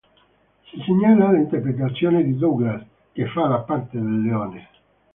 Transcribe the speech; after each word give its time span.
Si 0.67 0.79
segnala 0.83 1.31
l'interpretazione 1.31 2.23
di 2.23 2.35
Douglas 2.35 2.83
"che 3.11 3.27
fa 3.27 3.47
la 3.47 3.59
parte 3.59 3.99
del 3.99 4.21
leone". 4.23 4.69